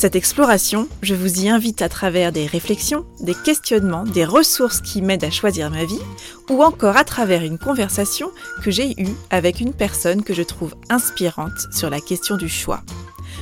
[0.00, 5.02] Cette exploration, je vous y invite à travers des réflexions, des questionnements, des ressources qui
[5.02, 6.00] m'aident à choisir ma vie,
[6.48, 8.30] ou encore à travers une conversation
[8.62, 12.80] que j'ai eue avec une personne que je trouve inspirante sur la question du choix.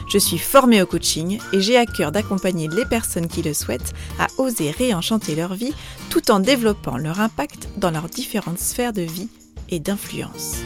[0.08, 3.94] Je suis formée au coaching et j'ai à cœur d'accompagner les personnes qui le souhaitent
[4.18, 5.74] à oser réenchanter leur vie
[6.10, 9.28] tout en développant leur impact dans leurs différentes sphères de vie
[9.68, 10.56] et d'influence.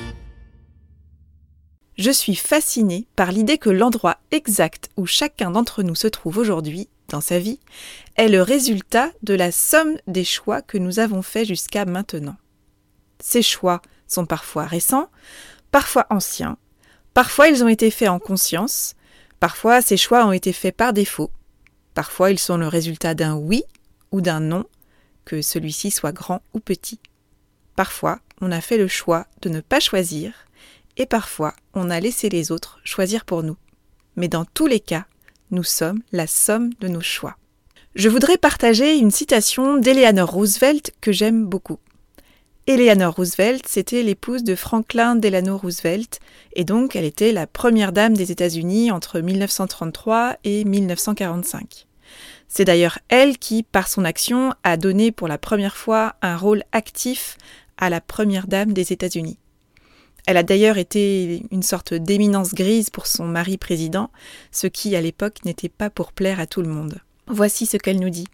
[1.98, 6.88] Je suis fascinée par l'idée que l'endroit exact où chacun d'entre nous se trouve aujourd'hui
[7.08, 7.60] dans sa vie
[8.16, 12.36] est le résultat de la somme des choix que nous avons faits jusqu'à maintenant.
[13.20, 15.10] Ces choix sont parfois récents,
[15.70, 16.56] parfois anciens,
[17.12, 18.94] parfois ils ont été faits en conscience,
[19.38, 21.30] parfois ces choix ont été faits par défaut,
[21.92, 23.64] parfois ils sont le résultat d'un oui
[24.10, 24.64] ou d'un non,
[25.26, 27.00] que celui-ci soit grand ou petit.
[27.76, 30.32] Parfois on a fait le choix de ne pas choisir,
[30.96, 33.56] et parfois on a laissé les autres choisir pour nous.
[34.16, 35.06] Mais dans tous les cas,
[35.50, 37.36] nous sommes la somme de nos choix.
[37.94, 41.78] Je voudrais partager une citation d'Eleanor Roosevelt que j'aime beaucoup.
[42.68, 46.20] Eleanor Roosevelt, c'était l'épouse de Franklin Delano Roosevelt,
[46.52, 51.88] et donc elle était la première dame des États-Unis entre 1933 et 1945.
[52.46, 56.62] C'est d'ailleurs elle qui, par son action, a donné pour la première fois un rôle
[56.70, 57.36] actif
[57.78, 59.38] à la première dame des États-Unis.
[60.26, 64.10] Elle a d'ailleurs été une sorte d'éminence grise pour son mari président,
[64.50, 67.00] ce qui à l'époque n'était pas pour plaire à tout le monde.
[67.26, 68.28] Voici ce qu'elle nous dit.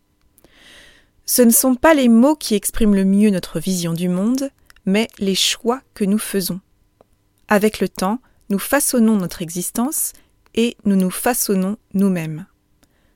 [1.25, 4.51] Ce ne sont pas les mots qui expriment le mieux notre vision du monde,
[4.87, 6.61] mais les choix que nous faisons.
[7.49, 10.13] Avec le temps, nous façonnons notre existence
[10.55, 12.47] et nous nous façonnons nous-mêmes.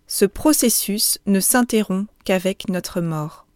[0.06, 3.46] Ce processus ne s'interrompt qu'avec notre mort.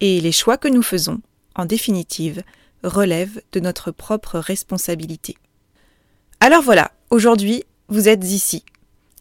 [0.00, 1.20] Et les choix que nous faisons,
[1.56, 2.42] en définitive,
[2.82, 5.36] relève de notre propre responsabilité.
[6.40, 8.64] Alors voilà, aujourd'hui, vous êtes ici.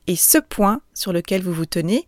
[0.07, 2.07] Et ce point sur lequel vous vous tenez,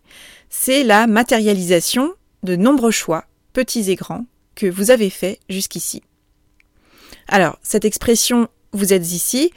[0.50, 6.02] c'est la matérialisation de nombreux choix, petits et grands, que vous avez faits jusqu'ici.
[7.28, 9.52] Alors, cette expression vous êtes ici,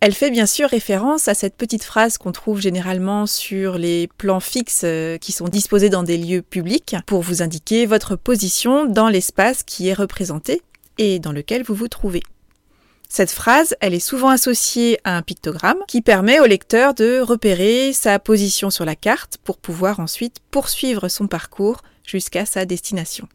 [0.00, 4.40] elle fait bien sûr référence à cette petite phrase qu'on trouve généralement sur les plans
[4.40, 9.08] fixes euh, qui sont disposés dans des lieux publics pour vous indiquer votre position dans
[9.08, 10.62] l'espace qui est représenté
[10.98, 12.22] et dans lequel vous vous trouvez.
[13.08, 17.94] Cette phrase, elle est souvent associée à un pictogramme qui permet au lecteur de repérer
[17.94, 23.26] sa position sur la carte pour pouvoir ensuite poursuivre son parcours jusqu'à sa destination.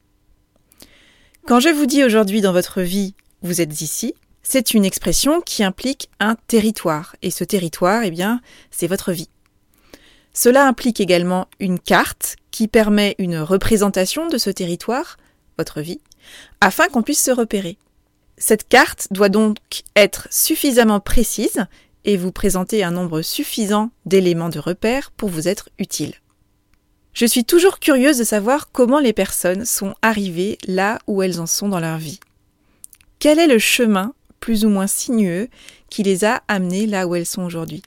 [1.47, 4.13] Quand je vous dis aujourd'hui dans votre vie, vous êtes ici,
[4.43, 8.41] c'est une expression qui implique un territoire, et ce territoire, eh bien,
[8.71, 9.29] c'est votre vie.
[10.33, 15.17] Cela implique également une carte qui permet une représentation de ce territoire,
[15.57, 16.01] votre vie,
[16.61, 17.77] afin qu'on puisse se repérer.
[18.37, 19.57] Cette carte doit donc
[19.95, 21.65] être suffisamment précise
[22.05, 26.13] et vous présenter un nombre suffisant d'éléments de repère pour vous être utile.
[27.13, 31.45] Je suis toujours curieuse de savoir comment les personnes sont arrivées là où elles en
[31.45, 32.19] sont dans leur vie.
[33.19, 35.47] Quel est le chemin, plus ou moins sinueux,
[35.89, 37.83] qui les a amenées là où elles sont aujourd'hui?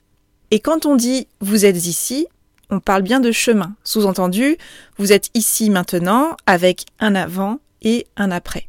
[0.49, 2.25] Et quand on dit vous êtes ici,
[2.69, 3.75] on parle bien de chemin.
[3.83, 4.57] Sous-entendu,
[4.97, 8.67] vous êtes ici maintenant avec un avant et un après.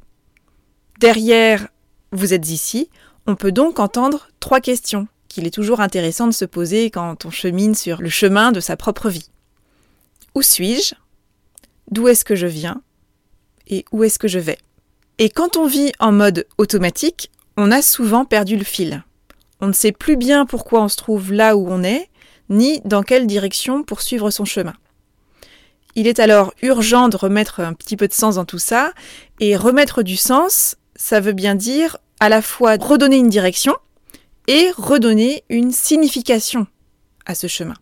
[1.01, 1.69] Derrière,
[2.13, 2.91] vous êtes ici,
[3.27, 7.31] on peut donc entendre trois questions qu'il est toujours intéressant de se poser quand on
[7.31, 9.29] chemine sur le chemin de sa propre vie.
[10.35, 10.95] Où suis-je?
[11.91, 12.83] D'où est-ce que je viens?
[13.67, 14.59] Et où est-ce que je vais?
[15.19, 19.05] Et quand on vit en mode automatique, on a souvent perdu le fil.
[19.61, 22.09] On ne sait plus bien pourquoi on se trouve là où on est,
[22.49, 24.75] ni dans quelle direction poursuivre son chemin.
[25.99, 28.93] Il est alors urgent de remettre un petit peu de sens dans tout ça.
[29.41, 33.75] Et remettre du sens, ça veut bien dire à la fois redonner une direction
[34.47, 36.69] et redonner une signification
[37.27, 37.75] à ce chemin.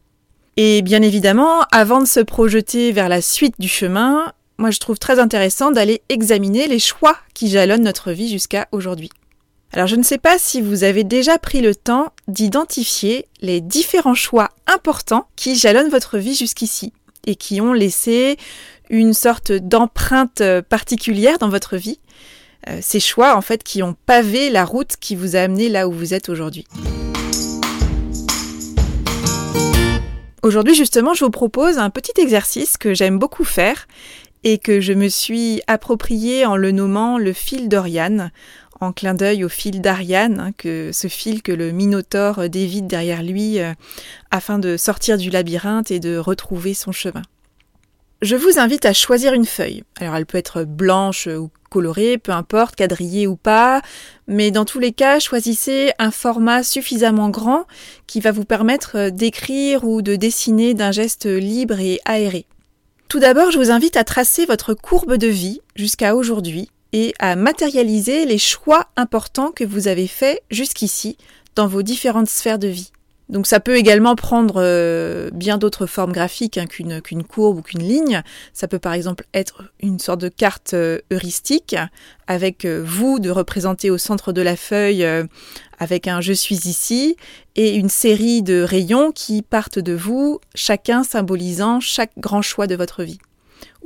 [0.56, 4.98] Et bien évidemment, avant de se projeter vers la suite du chemin, moi je trouve
[4.98, 9.10] très intéressant d'aller examiner les choix qui jalonnent notre vie jusqu'à aujourd'hui.
[9.74, 14.14] Alors je ne sais pas si vous avez déjà pris le temps d'identifier les différents
[14.14, 16.94] choix importants qui jalonnent votre vie jusqu'ici
[17.26, 18.36] et qui ont laissé
[18.88, 21.98] une sorte d'empreinte particulière dans votre vie.
[22.68, 25.86] Euh, ces choix, en fait, qui ont pavé la route qui vous a amené là
[25.88, 26.66] où vous êtes aujourd'hui.
[30.42, 33.86] Aujourd'hui, justement, je vous propose un petit exercice que j'aime beaucoup faire
[34.44, 38.30] et que je me suis approprié en le nommant le fil d'Oriane,
[38.80, 43.22] en clin d'œil au fil d'Ariane, hein, que ce fil que le Minotaure dévide derrière
[43.22, 43.72] lui euh,
[44.30, 47.22] afin de sortir du labyrinthe et de retrouver son chemin.
[48.22, 49.84] Je vous invite à choisir une feuille.
[50.00, 53.82] Alors elle peut être blanche ou colorée, peu importe, quadrillée ou pas,
[54.26, 57.66] mais dans tous les cas, choisissez un format suffisamment grand
[58.06, 62.46] qui va vous permettre d'écrire ou de dessiner d'un geste libre et aéré.
[63.08, 67.36] Tout d'abord, je vous invite à tracer votre courbe de vie jusqu'à aujourd'hui et à
[67.36, 71.18] matérialiser les choix importants que vous avez faits jusqu'ici
[71.54, 72.90] dans vos différentes sphères de vie.
[73.28, 77.82] Donc ça peut également prendre euh, bien d'autres formes graphiques hein, qu'une courbe ou qu'une
[77.82, 78.22] ligne.
[78.54, 81.76] Ça peut par exemple être une sorte de carte euh, heuristique
[82.28, 85.06] avec euh, vous de représenter au centre de la feuille
[85.78, 87.16] avec un je suis ici
[87.56, 92.74] et une série de rayons qui partent de vous, chacun symbolisant chaque grand choix de
[92.74, 93.18] votre vie.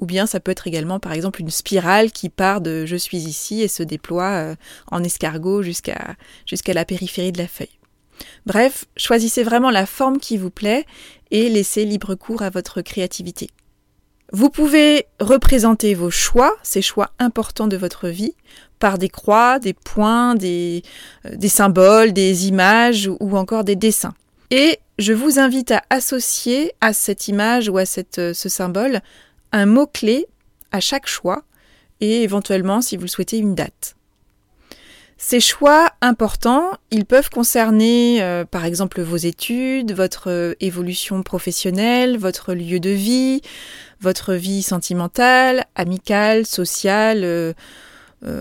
[0.00, 3.18] Ou bien ça peut être également par exemple une spirale qui part de je suis
[3.18, 4.56] ici et se déploie
[4.90, 6.16] en escargot jusqu'à
[6.46, 7.78] jusqu'à la périphérie de la feuille.
[8.46, 10.86] Bref, choisissez vraiment la forme qui vous plaît
[11.30, 13.50] et laissez libre cours à votre créativité.
[14.32, 18.34] Vous pouvez représenter vos choix, ces choix importants de votre vie,
[18.78, 20.82] par des croix, des points, des,
[21.26, 24.14] euh, symboles, des images ou encore des dessins.
[24.52, 27.84] Et je vous invite à associer à cette image ou à
[28.18, 29.00] euh, ce symbole
[29.52, 30.26] un mot-clé
[30.72, 31.42] à chaque choix
[32.00, 33.96] et éventuellement, si vous le souhaitez, une date.
[35.22, 42.16] Ces choix importants, ils peuvent concerner euh, par exemple vos études, votre euh, évolution professionnelle,
[42.16, 43.42] votre lieu de vie,
[44.00, 47.52] votre vie sentimentale, amicale, sociale, euh,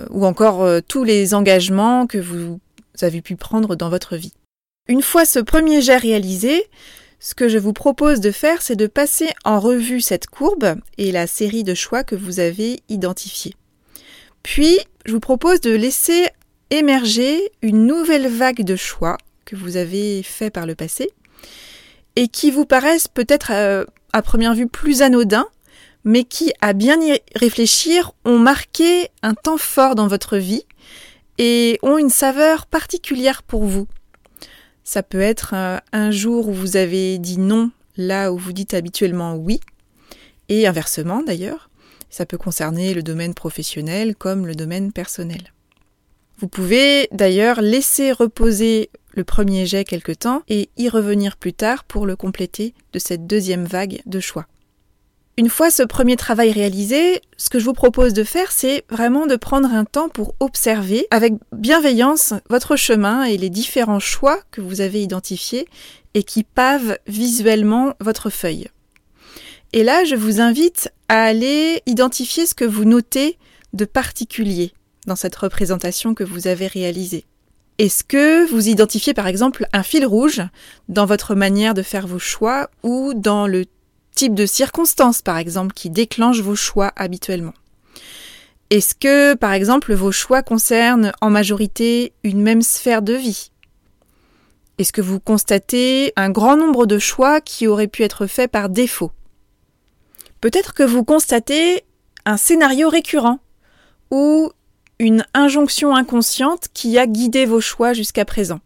[0.10, 2.60] ou encore tous les engagements que vous
[3.02, 4.34] avez pu prendre dans votre vie.
[4.88, 6.66] Une fois ce premier jet réalisé,
[7.20, 11.12] ce que je vous propose de faire, c'est de passer en revue cette courbe et
[11.12, 13.56] la série de choix que vous avez identifiés.
[14.42, 16.28] Puis, je vous propose de laisser
[16.70, 21.10] émerger une nouvelle vague de choix que vous avez fait par le passé
[22.16, 25.48] et qui vous paraissent peut-être euh, à, première vue plus anodins,
[26.06, 30.64] mais qui, à bien y réfléchir, ont marqué un temps fort dans votre vie
[31.38, 33.88] et ont une saveur particulière pour vous.
[34.90, 38.74] Ça peut être euh, un jour où vous avez dit non là où vous dites
[38.74, 39.60] habituellement oui,
[40.48, 41.70] et inversement d'ailleurs.
[42.10, 45.54] Ça peut concerner le domaine professionnel comme le domaine personnel.
[46.40, 51.84] Vous pouvez d'ailleurs laisser reposer le premier jet quelque temps et y revenir plus tard
[51.84, 54.48] pour le compléter de cette deuxième vague de choix.
[55.40, 59.26] Une fois ce premier travail réalisé, ce que je vous propose de faire, c'est vraiment
[59.26, 64.60] de prendre un temps pour observer avec bienveillance votre chemin et les différents choix que
[64.60, 65.66] vous avez identifiés
[66.14, 68.68] et qui pavent visuellement votre feuille.
[69.72, 73.38] Et là, je vous invite à aller identifier ce que vous notez
[73.72, 74.74] de particulier
[75.08, 77.24] dans cette représentation que vous avez réalisée
[77.78, 80.42] Est-ce que vous identifiez par exemple un fil rouge
[80.90, 83.64] dans votre manière de faire vos choix ou dans le
[84.28, 87.54] de circonstances par exemple qui déclenche vos choix habituellement.
[88.70, 93.52] Est-ce que par exemple vos choix concernent en majorité une même sphère de vie?
[94.78, 98.68] Est-ce que vous constatez un grand nombre de choix qui auraient pu être faits par
[98.68, 99.12] défaut?
[100.42, 101.86] Peut-être que vous constatez
[102.26, 103.40] un scénario récurrent
[104.12, 104.52] ou
[105.00, 108.60] une injonction inconsciente qui a guidé vos choix jusqu'à présent.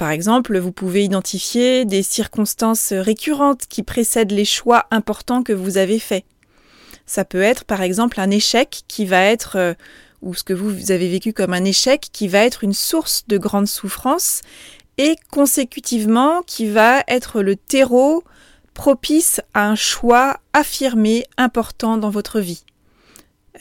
[0.00, 5.76] Par exemple, vous pouvez identifier des circonstances récurrentes qui précèdent les choix importants que vous
[5.76, 6.24] avez faits.
[7.04, 9.74] Ça peut être par exemple un échec qui va être, euh,
[10.22, 13.36] ou ce que vous avez vécu comme un échec qui va être une source de
[13.36, 14.40] grande souffrance
[14.96, 18.24] et consécutivement qui va être le terreau
[18.72, 22.64] propice à un choix affirmé important dans votre vie.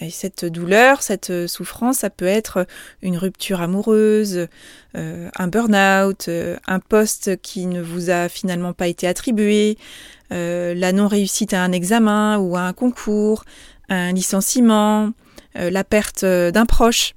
[0.02, 2.66] Et cette douleur, cette souffrance, ça peut être
[3.02, 4.48] une rupture amoureuse,
[4.96, 9.78] euh, un burn-out, euh, un poste qui ne vous a finalement pas été attribué,
[10.32, 13.44] euh, la non-réussite à un examen ou à un concours,
[13.90, 15.12] un licenciement,
[15.56, 17.16] la perte d'un proche.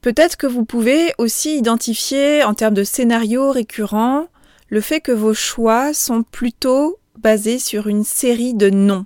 [0.00, 4.28] Peut-être que vous pouvez aussi identifier en termes de scénario récurrent
[4.68, 9.04] le fait que vos choix sont plutôt basés sur une série de non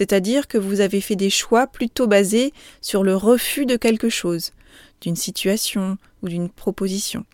[0.00, 4.52] c'est-à-dire que vous avez fait des choix plutôt basés sur le refus de quelque chose,
[5.02, 7.26] d'une situation ou d'une proposition.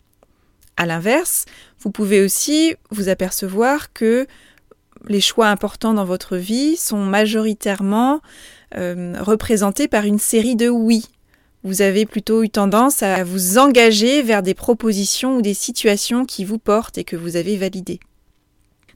[0.77, 1.45] À l'inverse,
[1.79, 4.27] vous pouvez aussi vous apercevoir que
[5.07, 8.21] les choix importants dans votre vie sont majoritairement
[8.77, 11.05] euh, représentés par une série de oui.
[11.63, 16.45] Vous avez plutôt eu tendance à vous engager vers des propositions ou des situations qui
[16.45, 18.01] vous portent et que vous avez validées.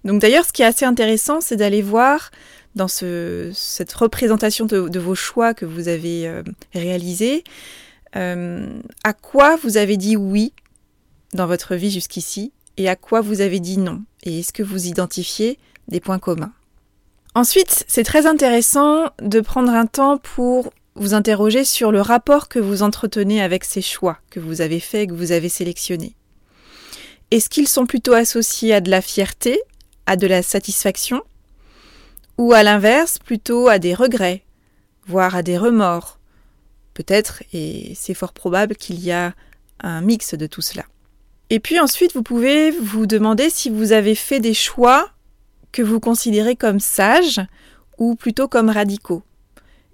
[0.05, 2.31] Donc d'ailleurs, ce qui est assez intéressant, c'est d'aller voir
[2.75, 7.45] dans cette représentation de, vos choix que vous avez euh, réalisés,
[8.17, 10.53] euh, à quoi vous avez dit oui
[11.33, 14.03] dans votre vie jusqu'ici et à quoi vous avez dit non?
[14.23, 15.59] Et est-ce que vous identifiez
[15.89, 16.53] des points communs?
[17.35, 22.59] Ensuite, c'est très intéressant de prendre un temps pour vous interroger sur le rapport que
[22.59, 26.17] vous entretenez avec ces choix que vous avez faits, que vous avez sélectionnés.
[27.31, 29.61] Est-ce qu'ils sont plutôt associés à de la fierté,
[30.07, 31.23] à de la satisfaction,
[32.41, 34.45] ou à l'inverse plutôt à des regrets,
[35.07, 36.19] voire à des remords
[36.95, 39.35] Peut-être, et c'est fort probable qu'il y a
[39.81, 40.85] un mix de tout cela.
[41.51, 45.11] Et puis ensuite, vous pouvez vous demander si vous avez fait des choix
[45.71, 47.43] que vous considérez comme sages
[47.99, 49.23] ou plutôt comme radicaux.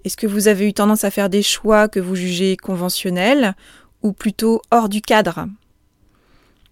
[0.05, 3.55] Est-ce que vous avez eu tendance à faire des choix que vous jugez conventionnels
[4.03, 5.47] ou plutôt hors du cadre?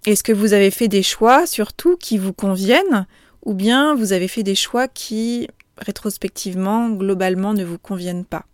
[0.06, 3.06] Est-ce que vous avez fait des choix surtout qui vous conviennent
[3.46, 8.46] ou bien vous avez fait des choix qui, rétrospectivement, globalement, ne vous conviennent pas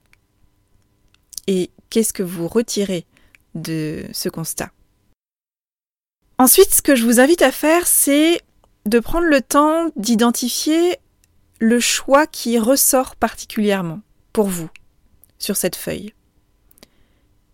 [1.47, 3.05] Et qu'est-ce que vous retirez
[3.55, 4.71] de ce constat?
[6.37, 8.41] Ensuite, ce que je vous invite à faire, c'est
[8.85, 10.97] de prendre le temps d'identifier
[11.59, 14.01] le choix qui ressort particulièrement
[14.33, 14.69] pour vous
[15.37, 16.13] sur cette feuille.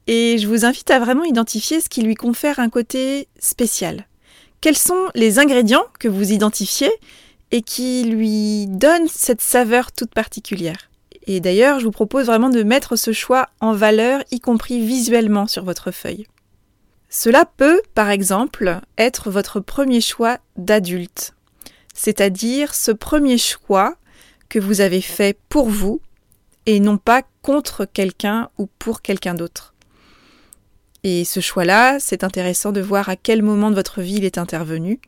[0.07, 4.07] Et je vous invite à vraiment identifier ce qui lui confère un côté spécial.
[4.61, 6.91] Quels sont les ingrédients que vous identifiez
[7.51, 10.89] et qui lui donnent cette saveur toute particulière
[11.25, 15.47] Et d'ailleurs, je vous propose vraiment de mettre ce choix en valeur, y compris visuellement
[15.47, 16.27] sur votre feuille.
[17.09, 21.33] Cela peut, par exemple, être votre premier choix d'adulte,
[21.93, 23.95] c'est-à-dire ce premier choix
[24.49, 26.01] que vous avez fait pour vous
[26.65, 29.73] et non pas contre quelqu'un ou pour quelqu'un d'autre.
[31.03, 34.37] Et ce choix-là, c'est intéressant de voir à quel moment de votre vie il est
[34.37, 34.99] intervenu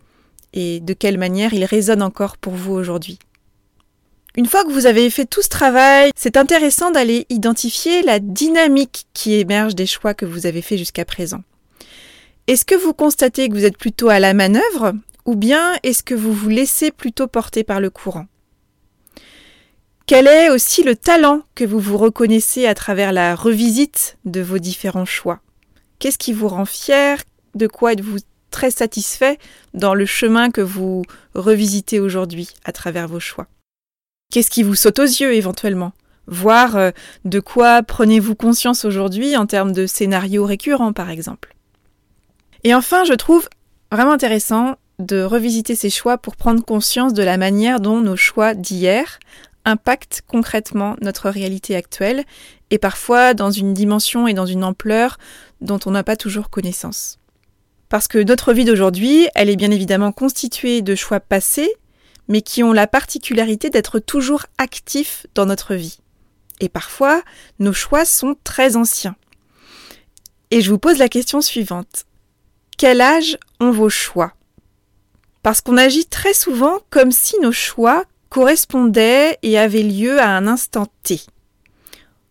[0.53, 3.19] et de quelle manière il résonne encore pour vous aujourd'hui.
[4.35, 9.07] Une fois que vous avez fait tout ce travail, c'est intéressant d'aller identifier la dynamique
[9.13, 11.41] qui émerge des choix que vous avez faits jusqu'à présent.
[12.47, 14.93] Est-ce que vous constatez que vous êtes plutôt à la manœuvre
[15.25, 18.25] ou bien est-ce que vous vous laissez plutôt porter par le courant?
[20.05, 24.57] Quel est aussi le talent que vous vous reconnaissez à travers la revisite de vos
[24.57, 25.41] différents choix?
[25.99, 27.21] Qu'est-ce qui vous rend fier?
[27.53, 28.17] De quoi êtes-vous
[28.49, 29.37] très satisfait
[29.73, 31.03] dans le chemin que vous
[31.35, 33.47] revisitez aujourd'hui à travers vos choix
[34.31, 35.91] Qu'est-ce qui vous saute aux yeux éventuellement?
[36.27, 36.91] Voir euh,
[37.25, 41.55] de quoi prenez-vous conscience aujourd'hui en termes de scénarios récurrents par exemple?
[42.63, 43.49] Et enfin, je trouve
[43.91, 48.53] vraiment intéressant de revisiter ces choix pour prendre conscience de la manière dont nos choix
[48.53, 49.17] d'hier
[49.65, 52.23] impactent concrètement notre réalité actuelle
[52.69, 55.17] et parfois dans une dimension et dans une ampleur
[55.61, 57.18] dont on n'a pas toujours connaissance.
[57.89, 61.74] Parce que notre vie d'aujourd'hui, elle est bien évidemment constituée de choix passés,
[62.27, 65.98] mais qui ont la particularité d'être toujours actifs dans notre vie.
[66.60, 67.24] Et parfois,
[67.58, 69.15] nos choix sont très anciens.
[70.51, 72.05] Et je vous pose la question suivante.
[72.77, 74.34] Quel âge ont vos choix?
[75.41, 80.48] Parce qu'on agit très souvent comme si nos choix correspondaient et avaient lieu à un
[80.48, 81.22] instant T.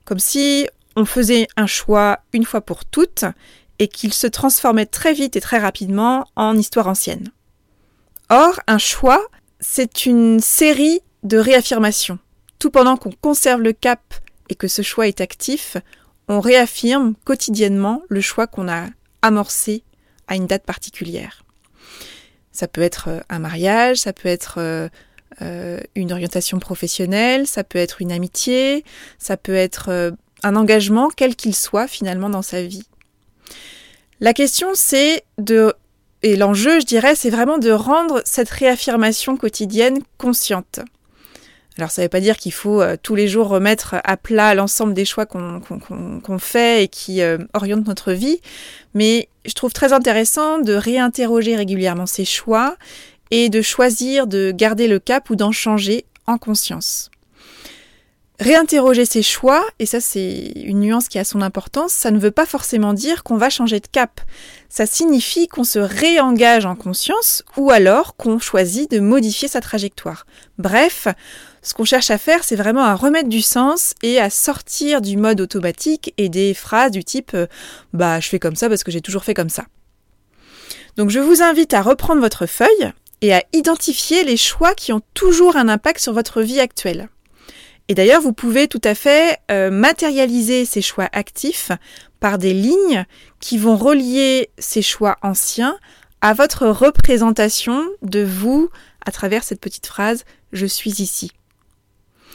[0.05, 3.25] Comme si on faisait un choix une fois pour toutes
[3.79, 7.31] et qu'il se transformait très vite et très rapidement en histoire ancienne.
[8.31, 9.25] Or, un choix,
[9.61, 12.19] c'est une série de réaffirmations.
[12.59, 14.15] Tout pendant qu'on conserve le cap
[14.49, 15.77] et que ce choix est actif,
[16.29, 18.87] on réaffirme quotidiennement le choix qu'on a
[19.23, 19.83] amorcé
[20.27, 21.45] à une date particulière.
[22.53, 24.89] Ça peut être euh, un mariage, ça peut être euh,
[25.43, 28.85] euh, une orientation professionnelle, ça peut être une amitié,
[29.19, 32.85] ça peut être un engagement quel qu'il soit finalement dans sa vie.
[34.21, 35.75] La question c'est de
[36.23, 40.81] et l'enjeu, je dirais, c'est vraiment de rendre cette réaffirmation quotidienne consciente.
[41.77, 44.57] Alors ça ne veut pas dire qu'il faut euh, tous les jours remettre à plat
[44.57, 48.41] l'ensemble des choix qu'on fait et qui euh, orientent notre vie,
[48.95, 52.77] mais je trouve très intéressant de réinterroger régulièrement ces choix
[53.31, 57.13] et de choisir de garder le cap ou d'en changer en conscience.
[58.41, 62.31] Réinterroger ses choix, et ça c'est une nuance qui a son importance, ça ne veut
[62.31, 64.21] pas forcément dire qu'on va changer de cap.
[64.69, 70.25] Ça signifie qu'on se réengage en conscience ou alors qu'on choisit de modifier sa trajectoire.
[70.57, 71.09] Bref,
[71.63, 75.17] ce qu'on cherche à faire, c'est vraiment à remettre du sens et à sortir du
[75.17, 77.49] mode automatique et des phrases du type euh,
[77.93, 79.65] bah je fais comme ça parce que j'ai toujours fait comme ça.
[80.97, 85.03] Donc je vous invite à reprendre votre feuille et à identifier les choix qui ont
[85.15, 87.09] toujours un impact sur votre vie actuelle.
[87.89, 91.73] Et d'ailleurs, vous pouvez tout à fait euh, matérialiser ces choix actifs
[92.21, 93.07] par des lignes
[93.41, 95.79] qui vont relier ces choix anciens
[96.21, 98.69] à votre représentation de vous
[99.07, 100.21] à travers cette petite phrase⁇
[100.53, 101.33] Je suis ici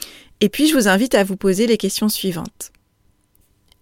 [0.40, 2.72] ⁇Et puis je vous invite à vous poser les questions suivantes.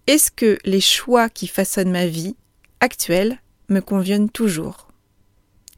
[0.05, 2.35] Est-ce que les choix qui façonnent ma vie
[2.81, 3.39] actuelle
[3.69, 4.89] me conviennent toujours?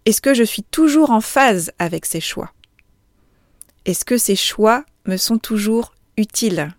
[0.06, 2.52] Est-ce que je suis toujours en phase avec ces choix?
[3.86, 6.74] Est-ce que ces choix me sont toujours utiles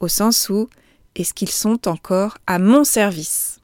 [0.00, 0.68] Au sens où
[1.14, 3.60] est-ce qu'ils sont encore à mon service.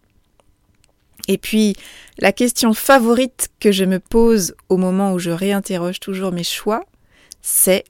[1.29, 1.77] Et puis,
[2.19, 6.85] la question favorite que je me pose au moment où je réinterroge toujours mes choix,
[7.43, 7.85] c'est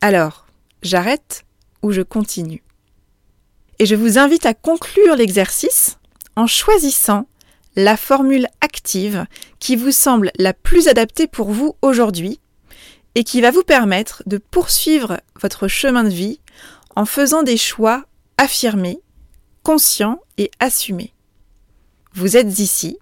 [0.00, 0.46] alors,
[0.82, 1.44] j'arrête
[1.82, 2.62] ou je continue?
[3.78, 5.98] Et je vous invite à conclure l'exercice
[6.36, 7.26] en choisissant
[7.76, 9.26] la formule active
[9.58, 12.38] qui vous semble la plus adaptée pour vous aujourd'hui
[13.14, 16.40] et qui va vous permettre de poursuivre votre chemin de vie
[16.96, 18.04] en faisant des choix
[18.38, 19.00] affirmés,
[19.62, 21.12] conscients et assumés.
[22.14, 22.98] Vous êtes ici,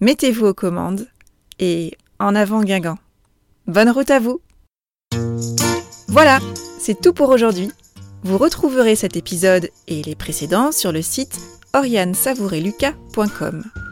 [0.00, 1.08] mettez-vous aux commandes
[1.58, 2.98] et en avant Guingamp.
[3.66, 4.40] Bonne route à vous
[6.08, 6.40] Voilà,
[6.78, 7.70] c'est tout pour aujourd'hui.
[8.24, 11.38] Vous retrouverez cet épisode et les précédents sur le site
[11.74, 13.87] oriansavoureluca.com.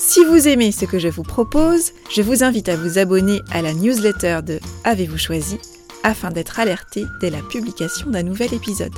[0.00, 3.62] Si vous aimez ce que je vous propose, je vous invite à vous abonner à
[3.62, 5.58] la newsletter de Avez-vous choisi
[6.04, 8.94] afin d'être alerté dès la publication d'un nouvel épisode.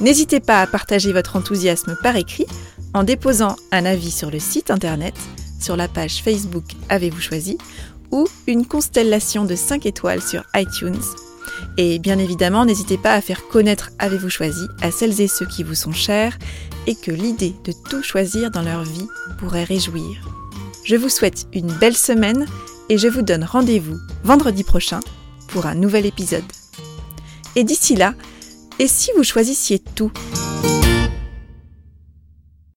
[0.00, 2.46] N'hésitez pas à partager votre enthousiasme par écrit
[2.94, 5.14] en déposant un avis sur le site internet,
[5.60, 7.58] sur la page Facebook Avez-vous choisi
[8.10, 11.02] ou une constellation de 5 étoiles sur iTunes
[11.78, 15.62] et bien évidemment, n'hésitez pas à faire connaître Avez-vous choisi à celles et ceux qui
[15.62, 16.38] vous sont chers
[16.86, 20.28] et que l'idée de tout choisir dans leur vie pourrait réjouir.
[20.84, 22.46] Je vous souhaite une belle semaine
[22.88, 25.00] et je vous donne rendez-vous vendredi prochain
[25.48, 26.44] pour un nouvel épisode.
[27.56, 28.14] Et d'ici là,
[28.78, 30.12] et si vous choisissiez tout?